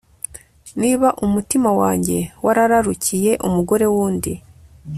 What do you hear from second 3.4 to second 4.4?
umugore w'undi